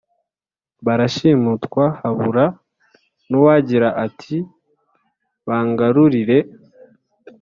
barashimutwa, 0.85 1.83
habura 1.99 2.45
n’uwagira 3.29 3.87
ati 4.05 4.37
«Bangarurire!» 5.47 6.37